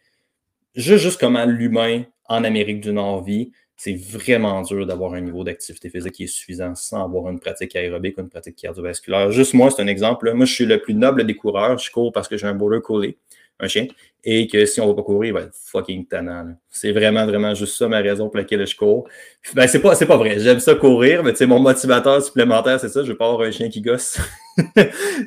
[0.75, 5.43] juste, juste comment l'humain en Amérique du Nord vit, c'est vraiment dur d'avoir un niveau
[5.43, 9.31] d'activité physique qui est suffisant sans avoir une pratique aérobique ou une pratique cardiovasculaire.
[9.31, 10.31] Juste moi, c'est un exemple.
[10.33, 11.79] Moi, je suis le plus noble des coureurs.
[11.79, 13.17] Je cours parce que j'ai un border collie
[13.59, 13.87] un chien,
[14.23, 16.55] et que si on ne va pas courir, il va être fucking tannant.
[16.69, 19.07] C'est vraiment, vraiment juste ça ma raison pour laquelle je cours.
[19.53, 20.39] Ben, c'est pas, pas vrai.
[20.39, 23.03] J'aime ça courir, mais mon motivateur supplémentaire, c'est ça.
[23.03, 24.19] Je veux pas avoir un chien qui gosse.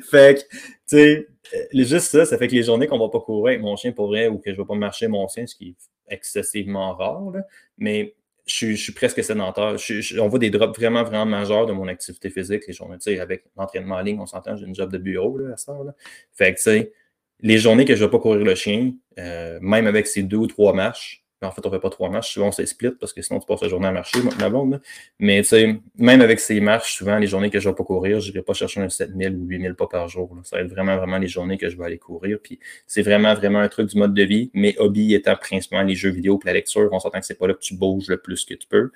[0.09, 0.47] fait que, tu
[0.85, 3.75] sais, euh, juste ça, ça fait que les journées qu'on va pas courir avec mon
[3.75, 6.93] chien pour vrai ou que je vais pas marcher mon chien, ce qui est excessivement
[6.95, 7.33] rare,
[7.77, 9.75] mais je suis, presque sédentaire.
[10.19, 12.97] on voit des drops vraiment, vraiment majeurs de mon activité physique les journées.
[12.97, 15.57] Tu sais, avec l'entraînement en ligne, on s'entend, j'ai une job de bureau là, à
[15.57, 15.73] ça.
[15.73, 15.93] Là.
[16.31, 16.93] Fait que, tu sais,
[17.41, 20.37] les journées que je ne vais pas courir le chien, euh, même avec ces deux
[20.37, 23.13] ou trois marches, en fait, on ne fait pas trois marches, souvent on split parce
[23.13, 24.81] que sinon tu passes la journée à marcher, ma blonde.
[25.19, 27.83] Mais tu sais, même avec ces marches, souvent les journées que je ne vais pas
[27.83, 30.35] courir, je ne vais pas chercher un 7000 ou 8000 pas par jour.
[30.43, 32.39] Ça va être vraiment, vraiment les journées que je vais aller courir.
[32.41, 34.49] Puis c'est vraiment, vraiment un truc du mode de vie.
[34.53, 37.47] Mes hobbies étant principalement les jeux vidéo et la lecture, on s'entend que c'est pas
[37.47, 38.91] là que tu bouges le plus que tu peux.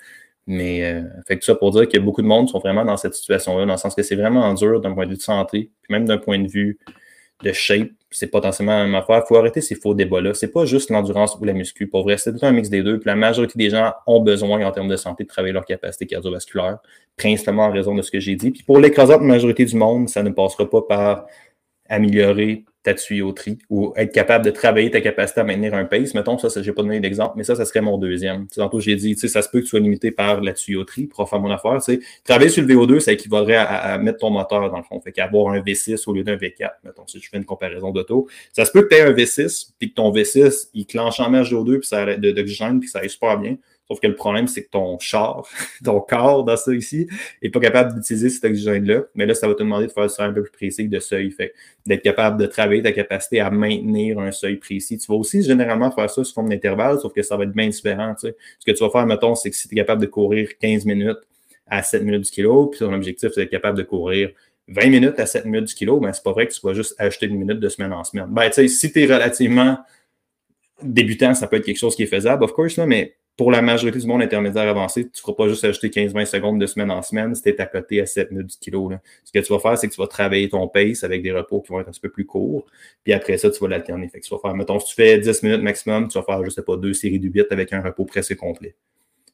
[0.47, 3.13] Mais euh, fait que ça pour dire que beaucoup de monde sont vraiment dans cette
[3.13, 5.93] situation-là, dans le sens que c'est vraiment dur d'un point de vue de santé, puis
[5.93, 6.80] même d'un point de vue
[7.43, 9.22] de shape, c'est potentiellement même affaire.
[9.24, 10.34] Il faut arrêter ces faux débats-là.
[10.34, 11.88] C'est pas juste l'endurance ou la muscu.
[11.88, 13.00] Pour vrai, c'est un mix des deux.
[13.00, 16.08] Puis la majorité des gens ont besoin, en termes de santé, de travailler leur capacité
[16.08, 16.80] cardiovasculaire,
[17.17, 18.52] principalement en raison de ce que j'ai dit.
[18.52, 21.26] Puis pour l'écrasante majorité du monde, ça ne passera pas par
[21.88, 26.13] améliorer ta tuyauterie ou être capable de travailler ta capacité à maintenir un pace.
[26.13, 28.48] Mettons, ça, je n'ai pas donné d'exemple, mais ça, ça serait mon deuxième.
[28.48, 31.39] tantôt, j'ai dit, ça se peut que tu sois limité par la tuyauterie pour faire
[31.39, 31.80] mon affaire.
[32.24, 35.00] Travailler sur le VO2, ça équivaudrait à, mettre ton moteur dans le fond.
[35.02, 38.28] Fait qu'avoir un V6 au lieu d'un V4, mettons, si je fais une comparaison d'auto.
[38.54, 41.30] Ça se peut que tu aies un V6, puis que ton V6, il clenche en
[41.30, 43.58] match VO2, puis ça d'oxygène, puis ça aille super bien.
[43.89, 45.47] Sauf que le problème, c'est que ton char,
[45.84, 47.08] ton corps dans ça ici,
[47.41, 49.04] n'est pas capable d'utiliser cet oxygène-là.
[49.15, 51.32] Mais là, ça va te demander de faire ça un peu plus précis de seuil.
[51.32, 51.54] Fait
[51.88, 54.99] d'être capable de travailler ta capacité à maintenir un seuil précis.
[54.99, 57.67] Tu vas aussi généralement faire ça sous forme d'intervalle, sauf que ça va être bien
[57.67, 58.13] différent.
[58.17, 60.86] Ce que tu vas faire, mettons, c'est que si tu es capable de courir 15
[60.86, 61.17] minutes
[61.65, 64.32] à 7 minutes du kilo, puis ton objectif, c'est d'être capable de courir
[64.67, 66.93] 20 minutes à 7 minutes du kilo, ben, c'est pas vrai que tu vas juste
[66.99, 68.28] acheter une minute de semaine en semaine.
[68.30, 69.80] Ben, tu sais, si tu es relativement
[70.82, 73.62] débutant, ça peut être quelque chose qui est faisable, of course, là, mais pour la
[73.62, 76.91] majorité du monde intermédiaire avancé, tu ne feras pas juste ajouter 15-20 secondes de semaine
[76.91, 78.91] en semaine si tu es à côté à 7 minutes du kilo.
[79.23, 81.62] Ce que tu vas faire, c'est que tu vas travailler ton pace avec des repos
[81.62, 82.65] qui vont être un petit peu plus courts.
[83.02, 84.10] Puis après ça, tu vas l'alterner.
[84.10, 86.43] Fait que tu vas faire, mettons, si tu fais 10 minutes maximum, tu vas faire,
[86.43, 88.75] je sais pas, deux séries du 8 avec un repos presque complet.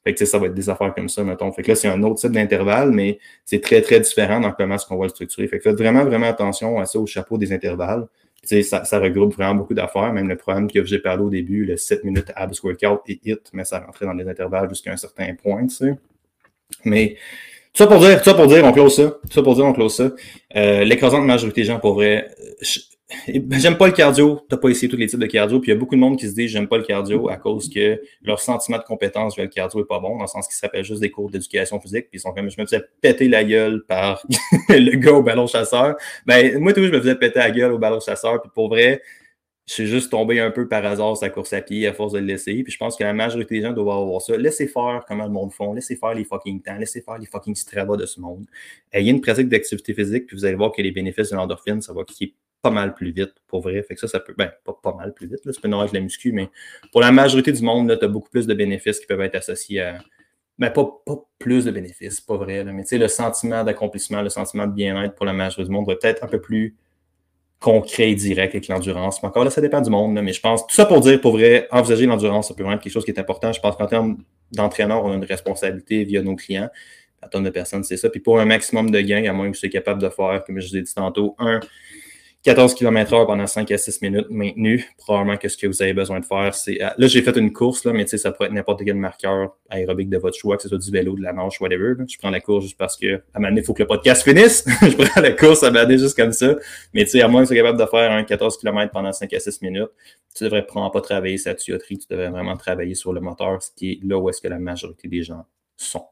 [0.03, 1.51] Fait que ça va être des affaires comme ça, mettons.
[1.51, 4.75] Fait que là, c'est un autre type d'intervalle, mais c'est très, très différent dans comment
[4.75, 5.47] est-ce qu'on va le structurer.
[5.47, 8.05] Fait que faites vraiment, vraiment attention à ça, au chapeau des intervalles
[8.45, 10.13] ça, regroupe vraiment beaucoup d'affaires.
[10.13, 13.49] Même le programme que j'ai parlé au début, le 7 minutes abs workout et hit,
[13.53, 15.95] mais ça rentrait dans les intervalles jusqu'à un certain point, tu sais.
[16.83, 17.15] Mais
[17.73, 19.17] ça pour dire, ça pour dire, on close ça.
[19.29, 20.11] ça pour dire, on close ça.
[20.55, 22.29] Euh, l'écrasante majorité des gens, pour vrai,
[23.27, 25.77] j'aime pas le cardio, t'as pas essayé tous les types de cardio, puis il y
[25.77, 28.39] a beaucoup de monde qui se dit j'aime pas le cardio à cause que leur
[28.39, 31.01] sentiment de compétence vers le cardio est pas bon, dans le sens qu'ils s'appellent juste
[31.01, 34.25] des cours d'éducation physique, puis ils sont comme je me faisais péter la gueule par
[34.69, 35.95] le gars au ballon chasseur.
[36.25, 39.01] Ben moi tout je me faisais péter la gueule au ballon chasseur, puis pour vrai,
[39.67, 42.19] je suis juste tombé un peu par hasard sa course à pied à force de
[42.19, 42.61] le laisser.
[42.63, 44.37] Puis je pense que la majorité des gens doivent avoir ça.
[44.37, 45.73] Laissez faire comment le monde font.
[45.73, 46.77] Laissez faire les fucking temps.
[46.77, 48.45] Laissez faire les fucking Strava de ce monde.
[48.91, 51.93] Ayez une pratique d'activité physique, puis vous allez voir que les bénéfices de l'endorphine, ça
[51.93, 52.35] va kicker
[52.65, 53.83] pas mal plus vite, pour vrai.
[53.83, 54.33] Fait que ça, ça peut.
[54.35, 55.45] Ben, pas, mal plus vite.
[55.45, 55.51] Là.
[55.61, 56.49] Pas une de la muscu, mais
[56.91, 59.81] pour la majorité du monde, tu as beaucoup plus de bénéfices qui peuvent être associés
[59.81, 59.99] à.
[60.57, 62.63] Ben, pas, pas plus de bénéfices, pas vrai.
[62.63, 65.69] Là, mais tu sais, le sentiment d'accomplissement, le sentiment de bien-être pour la majorité du
[65.69, 66.75] monde va peut-être un peu plus
[67.59, 69.21] concret et direct avec l'endurance.
[69.21, 70.19] Mais encore là, ça dépend du monde.
[70.23, 72.83] mais je pense, tout ça pour dire, pour vrai, envisager l'endurance, ça peut vraiment être
[72.83, 73.51] quelque chose qui est important.
[73.51, 74.17] Je pense qu'en termes
[74.51, 76.69] d'entraîneur, on a une responsabilité via nos clients.
[77.21, 78.09] La tonne de personnes, c'est ça.
[78.09, 80.59] Puis pour un maximum de gains, à moins que je sois capable de faire, comme
[80.59, 81.59] je vous ai dit tantôt, un,
[82.45, 84.87] 14 km/h pendant 5 à 6 minutes maintenu.
[84.99, 86.79] Probablement que ce que vous avez besoin de faire, c'est.
[86.79, 90.09] Euh, là, j'ai fait une course, là, mais ça pourrait être n'importe quel marqueur aérobique
[90.09, 91.95] de votre choix, que ce soit du vélo, de la marche, whatever.
[92.07, 94.23] Je prends la course juste parce que, à un moment il faut que le podcast
[94.23, 94.63] finisse.
[94.81, 96.55] je prends la course à un juste comme ça.
[96.93, 99.11] Mais tu sais, à moins que tu sois capable de faire un 14 km pendant
[99.11, 99.89] 5 à 6 minutes,
[100.35, 103.71] tu devrais prendre pas travailler sa tuyauterie, tu devrais vraiment travailler sur le moteur, ce
[103.75, 105.45] qui est là où est-ce que la majorité des gens
[105.77, 106.05] sont.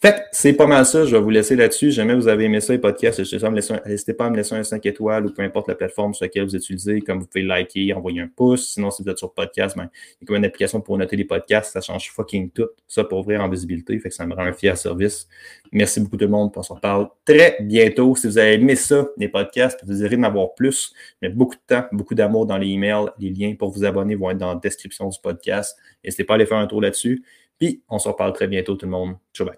[0.00, 1.04] Fait c'est pas mal ça.
[1.04, 1.92] Je vais vous laisser là-dessus.
[1.92, 5.26] Jamais vous avez aimé ça, les podcasts, n'hésitez pas à me laisser un 5 étoiles
[5.26, 7.00] ou peu importe la plateforme sur laquelle vous utilisez.
[7.00, 8.72] Comme vous pouvez liker, envoyer un pouce.
[8.72, 9.88] Sinon, si vous êtes sur podcast, ben,
[10.20, 11.72] il y a comme une application pour noter les podcasts.
[11.72, 12.66] Ça change fucking tout.
[12.88, 13.96] Ça pour ouvrir en visibilité.
[14.00, 15.28] Fait que ça me rend un fier service.
[15.70, 16.50] Merci beaucoup tout le monde.
[16.56, 18.16] On se reparle très bientôt.
[18.16, 21.60] Si vous avez aimé ça, les podcasts, vous désirez en avoir plus, mais beaucoup de
[21.68, 23.06] temps, beaucoup d'amour dans les emails.
[23.20, 25.78] Les liens pour vous abonner vont être dans la description du podcast.
[26.02, 27.22] N'hésitez pas à aller faire un tour là-dessus.
[27.58, 29.16] Puis on se reparle très bientôt tout le monde.
[29.32, 29.56] Ciao bye.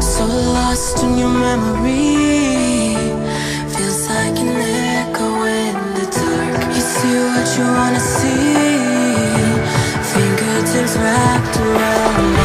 [0.00, 2.96] So lost in your memory
[3.68, 8.68] Feels like an echo in the dark You see what you wanna see
[10.12, 12.37] Fingertips wrapped around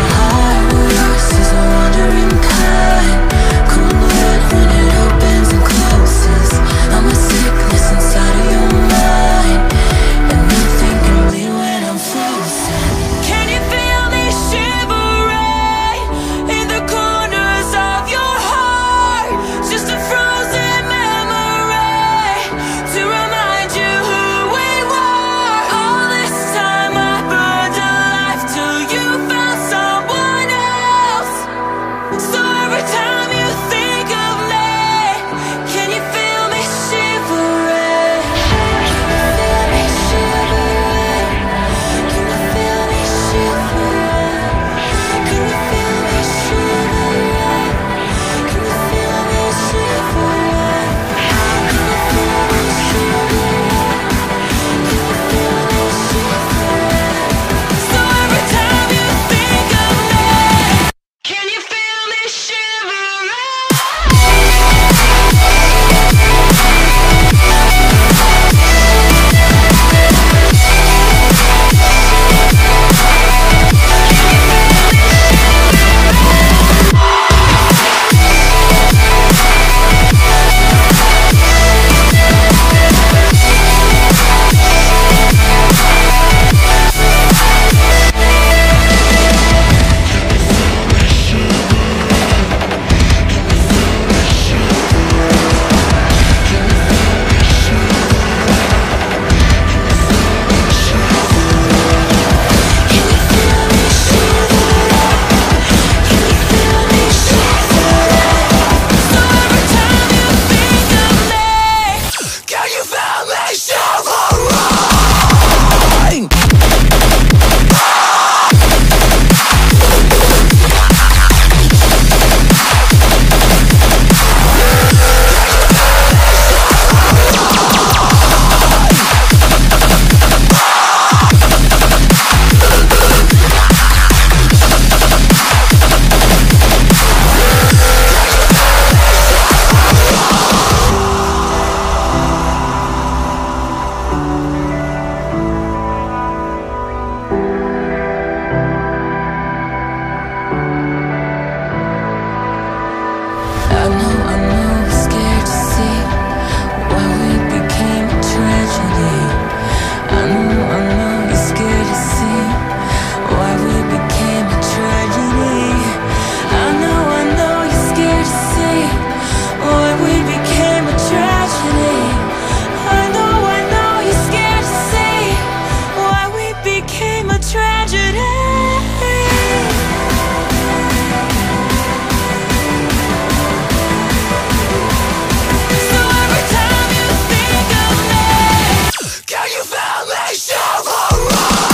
[189.96, 191.73] Tell me, shall I